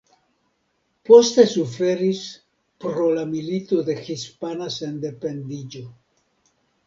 Poste 1.09 1.43
suferis 1.51 2.21
pro 2.85 3.11
la 3.17 3.25
Milito 3.33 3.83
de 3.91 3.97
Hispana 4.15 4.71
Sendependiĝo. 4.79 5.85